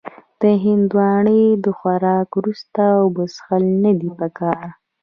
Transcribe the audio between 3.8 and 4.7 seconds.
نه دي پکار.